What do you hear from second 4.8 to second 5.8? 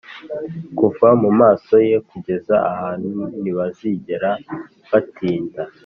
batinda.